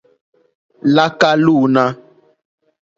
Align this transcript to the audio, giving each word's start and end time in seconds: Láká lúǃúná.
Láká 0.95 1.29
lúǃúná. 1.43 1.85